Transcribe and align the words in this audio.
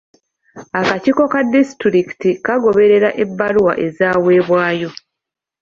Akakiiko 0.79 1.23
ka 1.31 1.39
disitulikiti 1.53 2.29
kagoberera 2.45 3.09
ebbaluwa 3.23 3.73
ezaweebwayo. 3.85 4.89